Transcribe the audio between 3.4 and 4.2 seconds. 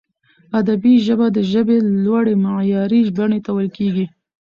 ته ویل کیږي.